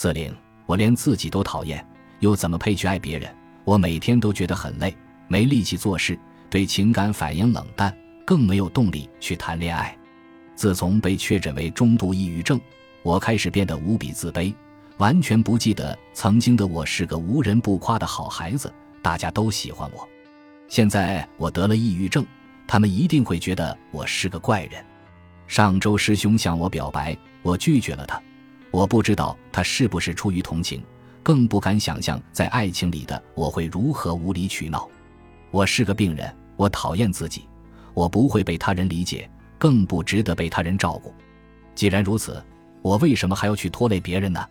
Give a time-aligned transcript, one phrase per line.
[0.00, 0.32] 司令，
[0.64, 1.84] 我连自己都讨厌，
[2.20, 3.34] 又怎么配去爱别人？
[3.64, 6.16] 我每天都觉得很累，没力气做事，
[6.48, 7.92] 对情感反应冷淡，
[8.24, 9.98] 更没有动力去谈恋爱。
[10.54, 12.60] 自从被确诊为中度抑郁症，
[13.02, 14.54] 我开始变得无比自卑，
[14.98, 18.72] 完全不记得曾经的我是个无人不夸的好孩子，
[19.02, 20.08] 大家都喜欢我。
[20.68, 22.24] 现在我得了抑郁症，
[22.68, 24.74] 他们一定会觉得我是个怪人。
[25.48, 28.22] 上周师兄向我表白，我拒绝了他。
[28.70, 30.82] 我不知道他是不是出于同情，
[31.22, 34.88] 更不敢想象在爱情里的我会如何无理取闹。
[35.50, 37.48] 我是个病人，我讨厌自己，
[37.94, 41.12] 我不会被他人理解，更不值得被他人照顾。
[41.74, 42.42] 既然如此，
[42.82, 44.46] 我为什么还要去拖累别人呢？